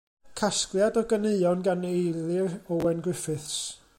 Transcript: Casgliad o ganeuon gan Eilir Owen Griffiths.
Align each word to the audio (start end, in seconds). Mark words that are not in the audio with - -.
Casgliad 0.39 0.95
o 1.01 1.03
ganeuon 1.11 1.61
gan 1.67 1.83
Eilir 1.91 2.49
Owen 2.77 3.03
Griffiths. 3.09 3.63